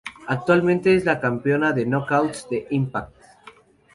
Actualmente 0.27 0.95
es 0.95 1.05
la 1.05 1.19
Campeona 1.21 1.73
de 1.73 1.85
Knockouts 1.85 2.49
de 2.49 2.65
Impact. 2.71 3.13